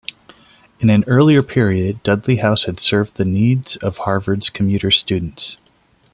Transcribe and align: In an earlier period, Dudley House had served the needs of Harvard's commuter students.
In 0.79 0.89
an 0.89 1.03
earlier 1.05 1.43
period, 1.43 2.01
Dudley 2.01 2.37
House 2.37 2.63
had 2.63 2.79
served 2.79 3.17
the 3.17 3.23
needs 3.23 3.75
of 3.75 3.99
Harvard's 3.99 4.49
commuter 4.49 4.89
students. 4.89 5.57